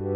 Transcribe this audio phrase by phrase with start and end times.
[0.00, 0.06] は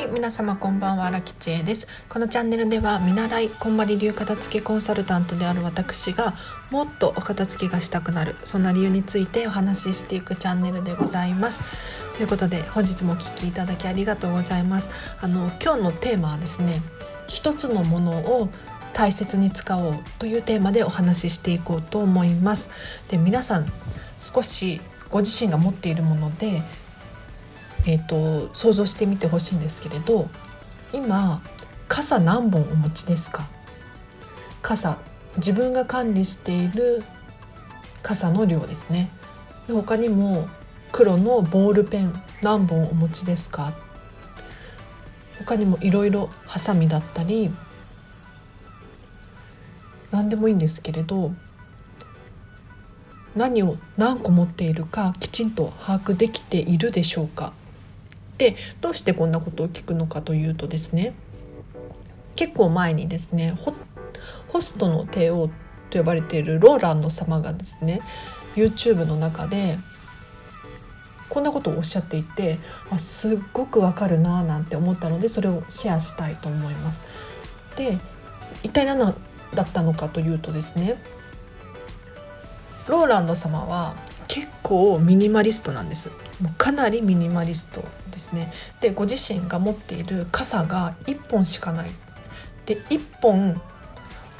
[0.00, 1.06] い皆様こんばんは。
[1.06, 1.86] 荒木千恵です。
[2.08, 6.34] このチャンネルでは見習いこんまり流片付けコンサルタントである私が
[6.70, 11.62] もっとお片付けがしたくなるそんな理由についてお話ししていくチャンネルでございます。
[12.16, 14.90] ということで本日もお聞きいただきありがとうございます。
[15.20, 16.82] あの今日のテーマはですね
[17.28, 18.48] 一つのものを
[18.92, 22.70] 大切に使おうというテーマでお話ししていこうと思います。
[23.08, 23.66] で皆さん
[24.20, 24.80] 少し
[25.10, 26.62] ご自身が持っているもので
[27.84, 30.28] えーと、想像してみてほしいんですけれど
[30.92, 31.42] 今
[31.88, 33.48] 傘何本お持ちですか？
[34.62, 34.98] 傘
[35.36, 37.02] 自分が管理している
[38.04, 39.10] 傘の量ですね。
[39.66, 40.48] で他にも
[40.92, 43.72] 黒のボールペン何本お持ちですか？
[45.40, 47.50] 他にもいろいろハサミだったり
[50.12, 51.32] 何でもいいんですけれど
[53.34, 57.52] 何を何個持っているかきちんと把握できているでしょうか
[58.38, 61.14] でどうしてこんなことを聞くのかというとですね
[62.36, 63.56] 結構前にですね
[64.48, 65.50] ホストの帝王
[65.90, 68.00] と呼ばれているローランド様がですね
[68.54, 69.78] YouTube の中で
[71.30, 72.58] こんなことをおっしゃっていて
[72.90, 77.02] あすっごくわかるななんて思ったのでそれをシェアしたいと思います。
[77.76, 77.98] で
[78.62, 79.14] 一体何
[79.54, 81.02] だったのかというとですね
[82.88, 83.94] ローランド様は
[84.28, 86.10] 結構ミニマリストなんです。
[86.40, 88.52] もうかなりミニマリストですね。
[88.80, 91.90] でご自身が持っている傘が1本しかない。
[92.66, 93.60] で1本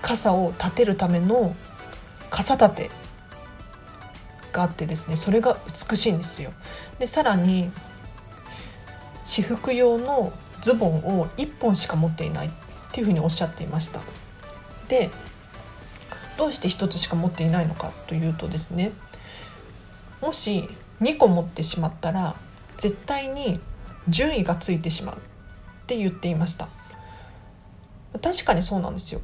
[0.01, 1.55] 傘を立てるための
[2.31, 2.91] 傘立て
[4.53, 5.59] があってですねそれが
[5.91, 6.53] 美しいんですよ。
[6.99, 7.71] でさらに
[9.25, 12.51] 私服用のズボンを1本しか持っていないっ
[12.93, 14.01] ていうふうにおっしゃっていました。
[14.93, 15.09] で
[16.37, 18.93] どうして1つしか持っていないのかというとですね
[20.21, 20.69] もし
[21.01, 22.37] 2個持ってしまったら
[22.77, 23.59] 絶対に
[24.09, 25.19] 順位がついてしまうっ
[25.87, 26.69] て言っていました。
[28.23, 29.21] 確かにそうなんですよ。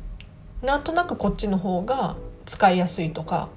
[0.63, 3.51] なんとなくこっちの方が使いやすいとか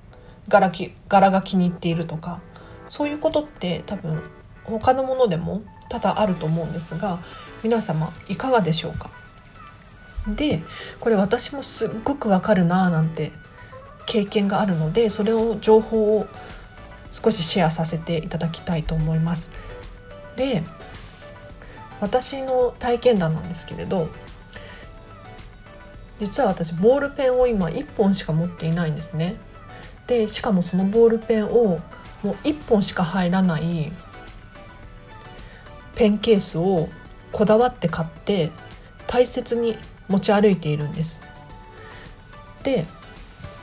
[0.49, 2.41] 柄き柄が気に入っているとか
[2.87, 4.21] そういうことって多分
[4.65, 7.19] 他のものでも多々あると思うんですが
[7.63, 9.20] 皆様いかがでしょうか？
[10.27, 10.61] で
[10.99, 13.31] これ私もすっごくわかるなーなんて
[14.05, 16.27] 経験があるのでそれを情報を
[17.11, 19.51] 少しシェアさせていただきたいと思います。
[20.35, 20.63] で
[21.99, 24.09] 私の体験談なんですけれど
[26.19, 29.35] 実は私ボールペンを今1本しか持っていないんですね。
[30.07, 31.79] でしかもそのボールペンを
[32.23, 33.91] もう1本しか入らない
[35.95, 36.89] ペンケースを
[37.31, 38.51] こだわって買って
[39.07, 39.77] 大切に
[40.11, 41.21] 持ち歩いているんです。
[42.63, 42.85] で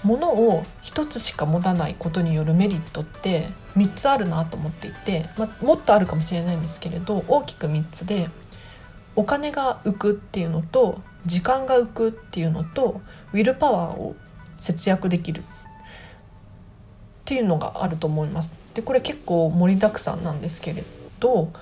[0.05, 8.29] 物を1つしか持たないことによるメリットって3つあるなと思っていて、まあ、もっとあるかもしれないんですけれど大きく3つで
[9.17, 13.01] お金が浮くっていうのと時間が浮くっていうのと
[13.33, 14.17] ウィルパワーを
[14.57, 15.43] 節約できるっ
[17.25, 18.55] ていうのがあると思います。
[18.75, 20.85] でこれ結構盛りだくさんなんですけれ
[21.21, 21.53] ど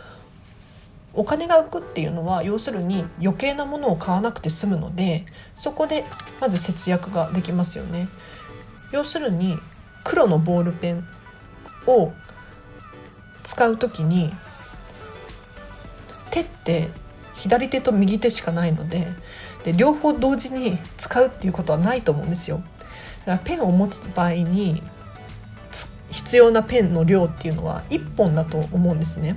[1.16, 5.24] お金が浮くっていうのは要するに余計なものを買わなくて済むので
[5.56, 6.04] そこで
[6.40, 8.08] まず節約ができますよね。
[8.92, 9.58] 要するに
[10.04, 11.08] 黒のボールペン
[11.86, 12.12] を
[13.42, 14.32] 使う時に
[16.30, 16.88] 手って
[17.34, 19.08] 左手と右手しかないので
[19.64, 22.62] で両方同時に使うっていうことはないと思うんですよ。
[23.24, 24.82] だからペンを持つ場合に
[26.10, 29.36] 必要なペンの量っていうのは1本だと思うんですね。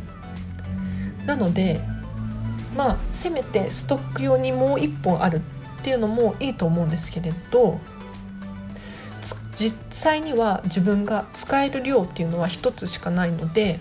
[1.26, 1.82] なので
[2.76, 7.80] まあせめてストック用にもう1本あるっていうのもいいと思うんですけれど
[9.56, 13.80] 実際には自分が使える量っていうのは1つしかないので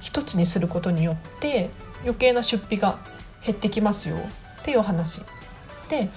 [0.00, 1.70] 1つにすることによって
[2.02, 2.98] 余計な出費が
[3.44, 5.20] 減ってきますよっていう話。
[5.90, 6.08] で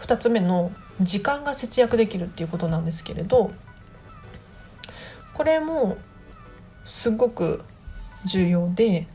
[0.00, 0.70] 2つ目の
[1.00, 3.50] 時間が節約できるっていうことなんですけれど
[5.32, 5.96] これも
[6.84, 7.64] すごく
[8.24, 9.06] 重要で、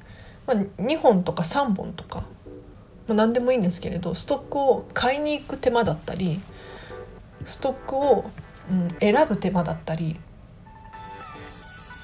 [0.54, 2.24] まあ、2本とか3本とか、
[3.08, 6.40] まあ、何でもいいんですけれどストックを買いに行く手間だったり
[7.46, 8.30] ストックを
[8.72, 10.16] うん、選ぶ手間だったり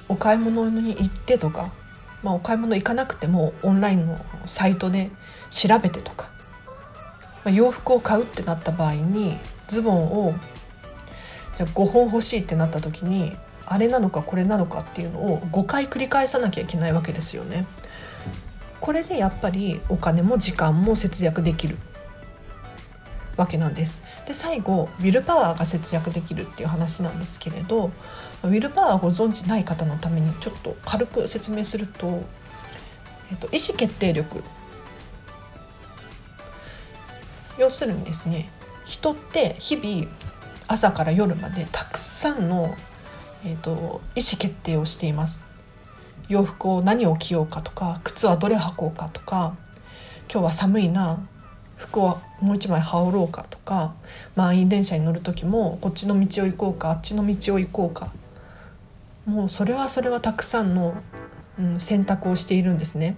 [0.08, 1.72] お買い物に行ってとか、
[2.24, 5.10] まあ、お買い物行かなくてもオンラインのサイトで
[5.52, 6.32] 調べてとか、
[7.44, 9.38] まあ、洋服を買うってなった場合に
[9.68, 10.34] ズボンを
[11.56, 17.66] じゃあ5本欲しいってなった時にあれなのかこれなのかっていうのを5回繰り返さなきゃいけないわけですよね。
[18.86, 21.76] これでやっぱりお金も時間も節約できる
[23.36, 24.04] わけなんです。
[24.28, 27.90] で最後ウィルパワーが節約できるっていう話なんですけれど
[28.44, 32.22] ウィルパワーご存知ない方のためにちょっと軽く説明すると、
[33.32, 34.44] えっと、意思決定力。
[37.58, 38.52] 要するにですね
[38.86, 40.12] 人って日々
[40.68, 42.76] 朝から夜までたくさんの、
[43.44, 43.72] えーと、
[44.14, 45.55] 意思決定をしています。
[46.30, 49.56] 洋服を何を着ようかとか靴はどれ履こうかとか
[50.32, 51.20] 今日は寒いな
[51.78, 53.94] 服をもう一枚羽織ろうかとか
[54.36, 58.12] 満員電車に乗る時もこっちの道を行こうかあっちの道を行こうか
[59.26, 60.96] もうそれはそれはたくさんの、
[61.60, 63.18] うん、選択をしているんですね。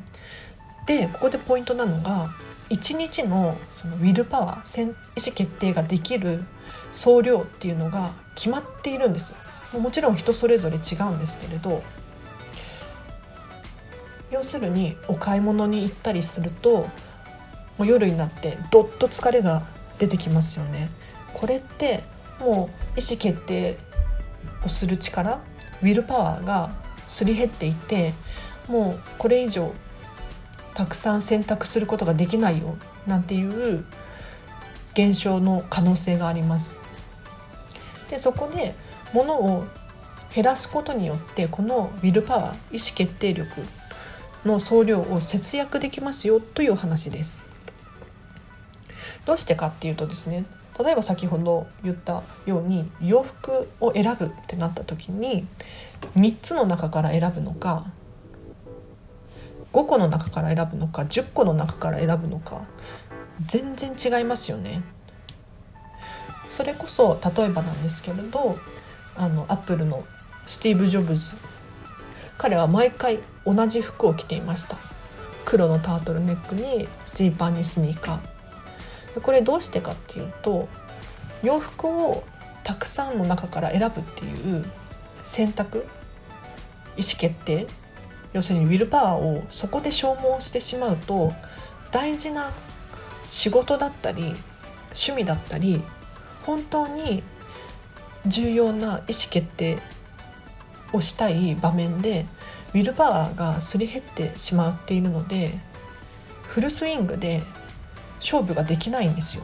[0.86, 2.30] でここでポイントなのが
[2.70, 6.46] 1日のそのウィルパワー意思決定ができる
[6.92, 9.36] 総量っていうのが決まっているんです
[9.78, 11.84] もちろん人それぞれ違うんですけれど
[14.32, 16.88] 要するにお買い物に行ったりすると
[17.78, 19.64] もう夜になってどっと疲れが
[20.00, 20.90] 出てきますよね
[21.34, 22.04] これって
[22.40, 23.78] もう意思決定
[24.66, 25.40] をする力
[25.82, 26.72] ウィルパワーが
[27.08, 28.14] すり減っていて
[28.68, 29.74] もうこれ以上
[30.74, 33.86] たくさん選択することができないよなんていう
[34.94, 36.76] 現象の可能性があります。
[38.10, 38.76] でそこで
[39.14, 39.66] 物を
[40.34, 43.62] 減らすことによってこのウィルパワー意思決定力
[44.48, 47.42] の総量を節約できますよという話です。
[49.26, 50.46] どうしてかっていうとですね
[50.80, 55.46] 例えば先ほど言ったように洋服を選ぶってなった時に
[56.16, 57.88] 3つの中から選ぶのか
[59.74, 62.66] 5個の中から選ぶのか10個の中から選ぶのか
[63.46, 64.82] 全然違いますよね。
[66.50, 68.58] それこそ例えばなんですけれど
[69.16, 70.06] あのアップルの
[70.48, 71.36] スティーブ・ジョブズ
[72.38, 74.78] 彼は毎回同じ服を着ていました。
[75.46, 79.22] 黒のタートルネックにジーパンにスニーカー。
[79.22, 80.68] これどうしてかっていうと
[81.44, 82.24] 洋服を
[82.64, 84.66] たくさんの中から選ぶっていう
[85.24, 85.86] 選択
[86.98, 87.68] 意思決定
[88.34, 91.34] 要するにウィルパワーをそこで消耗してしまうと
[91.92, 92.52] 大事な
[93.26, 94.36] 仕事だったり
[94.88, 95.82] 趣味だったり
[96.46, 97.24] 本当に
[98.26, 99.78] 重要な意思決定
[100.94, 102.26] をしたい場面で
[102.74, 105.60] ウィルパワーがすり減ってしまっているので
[106.44, 107.44] フルスイングで
[108.20, 109.44] 勝負ができないんですよ。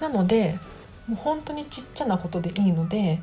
[0.00, 0.58] なので
[1.06, 3.20] もう本当にちっちゃなことでいいので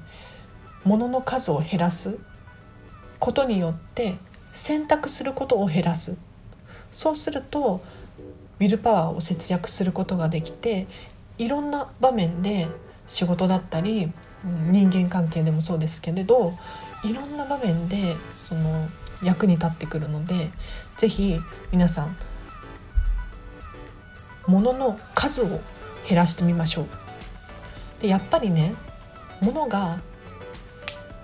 [0.84, 2.18] 物の数を減らす
[3.20, 4.16] ことによって
[4.52, 6.18] 選択することを減らす
[6.92, 7.82] そうすると
[8.60, 10.88] ウィルパワーを節約することができて
[11.38, 12.68] いろんな場面で
[13.08, 14.12] 仕事だったり
[14.44, 16.54] 人間関係でもそうですけれど
[17.04, 18.88] いろんな場面でその
[19.24, 20.52] 役に立ってくるので
[20.98, 21.40] 是非
[21.72, 22.18] 皆さん
[24.48, 25.60] 物の数を
[26.08, 26.88] 減らしてみましょう。
[28.02, 28.76] でやっぱりね
[29.42, 30.00] 物が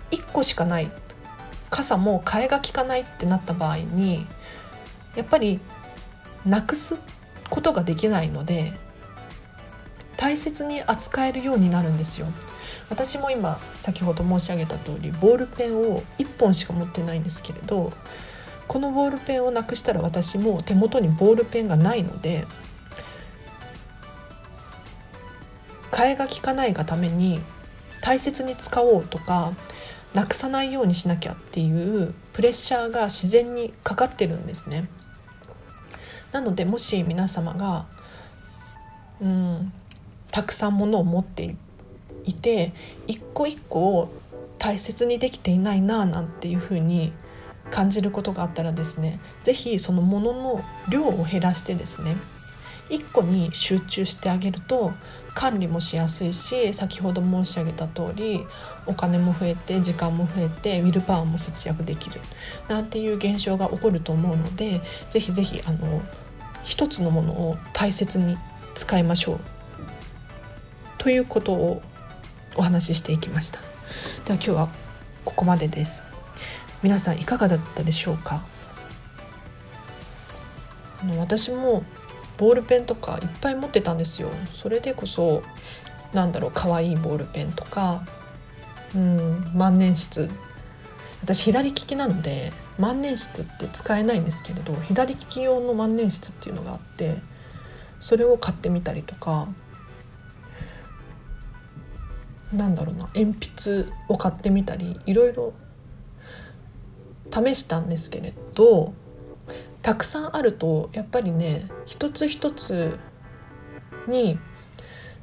[0.10, 0.92] 1個しかない
[1.69, 4.25] 傘も替えが利かないってなった場合に
[5.16, 5.60] やっぱり
[6.45, 6.98] なくす
[7.50, 8.74] ことができないので
[10.21, 12.27] 大切に扱えるようになるんですよ
[12.91, 17.91] 私も今先ほど申し上げた通りボールペンを1本しか持ってないんですけれど
[18.68, 22.45] このボールペンをなくしたら私も手元にボールペンがないので
[25.89, 27.39] 替えが利かないがために
[28.01, 29.53] 大切に使おうとか
[30.13, 34.87] なくさないようにしなきゃっていうプレッシャーが自然にかかってるんですね。
[36.31, 37.87] なのでもし皆様が
[39.19, 39.73] うん
[40.31, 41.56] たくさんものを持って
[42.26, 42.73] いて
[43.07, 44.09] 一個一個を
[44.57, 47.14] 大切にできていないななんていうふうに
[47.69, 52.16] 感じることがあったらですね是非そのものの量を減らしてですね
[52.90, 54.92] 1個に集中してあげると
[55.33, 58.45] 管理もしやすいし先ほど申し上げた通り
[58.85, 62.19] お金も増えて時間も増えてウィルパワーも節約できる
[62.68, 66.02] なんていう現象が起こると思うのでぜひぜひあの
[66.64, 68.38] 一つのものを大切に
[68.76, 69.60] 使いましょう。
[71.02, 71.81] ということを
[72.56, 73.60] お話ししていきました。
[73.60, 74.70] では今日は
[75.26, 76.04] ここまでです。
[76.84, 78.44] 皆さんいかがだったでしょうか？
[81.02, 81.84] あの私も
[82.38, 84.30] ボールペンとかいっぱい持ってたんですよ。
[84.54, 85.42] それでこそ
[86.14, 88.04] なんだろう可愛いボールペンとか
[88.94, 90.30] うん万年筆。
[91.24, 97.16] 私左利きなので万年筆って使えないんですけれど左利き用の万年筆っていうのがあって
[98.00, 99.48] それを買ってみたりとか
[102.54, 105.54] なんだろうな鉛筆を買ってみたりいろいろ
[107.31, 108.94] 試したんですけれど
[109.81, 113.00] たくさんあるとやっぱりね一つ一つ
[114.08, 114.38] に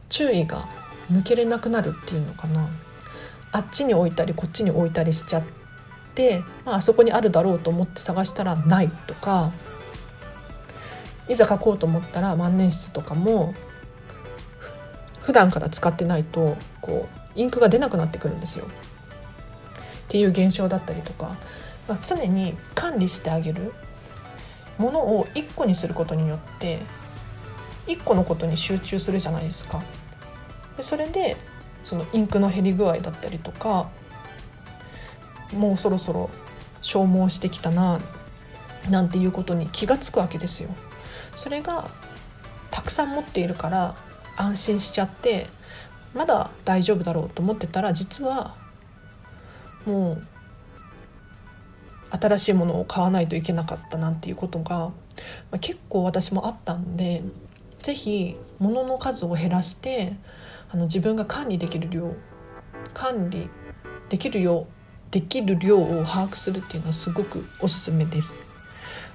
[0.09, 0.65] 注意が
[1.13, 2.69] 抜けれなくなるっていうのかな。
[3.53, 5.43] あっちに置いたりこっちに置いたりしちゃっ
[6.15, 9.53] て、まあ、あそこにあるだろうと思って探したらないとか
[11.29, 13.55] いざ書こうと思ったら万年筆とかも
[15.21, 18.67] 普段から使ってないとこうインクが出なくなってくるんですよ。
[18.67, 18.69] っ
[20.09, 21.37] ていう現象だったりとか、
[21.87, 23.73] まあ、常に管理してあげる
[24.77, 26.81] ものを1個にすることによって
[27.87, 29.83] 1個のことに集中するじゃないですか。
[30.77, 31.37] でそれで
[31.85, 33.89] そのインクの減り具合だったりとか
[35.53, 36.31] もうそろそろ
[36.83, 38.01] 消耗してきたな
[38.91, 40.71] なんていうことに気が付くわけですよ。
[41.35, 41.89] それが
[42.73, 43.95] たくさん持っているから
[44.37, 45.47] 安心しちゃって
[46.19, 48.57] まだ大丈夫だろうと思ってたら実は
[49.87, 50.27] もう
[52.11, 54.91] 新しいものを買わないといけなかったなんていうことが、
[55.53, 57.23] ま、結構私もあったんで
[57.83, 60.15] 是非物の数を減らして
[60.71, 62.13] あの自分が管理できる量
[62.95, 63.49] 管理
[64.09, 64.67] できる量
[65.13, 68.37] できる量を把握するっていうのはすごくおすすめです。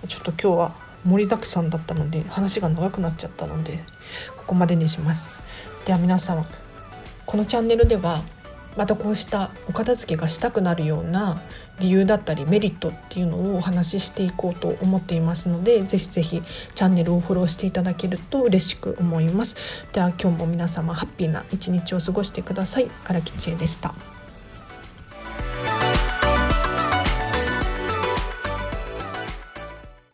[0.08, 3.84] ちょっと今日は盛りだくさんだったので話が長くなっちゃったので
[4.38, 5.34] ここまでにします。
[5.86, 6.46] では皆様
[7.26, 8.24] このチャンネルでは
[8.76, 11.42] またこうしたお片付けがしたくなるような
[11.80, 16.42] 理由だったりメリットっていうのをお話ししていこうと思っていますのでぜひぜひ
[16.74, 19.56] チャンネルをフォローしていただけると嬉しく思います。
[19.92, 22.90] では今日も皆様ハッピーな一日を過ごしてください。
[23.06, 23.94] 荒木千恵でした。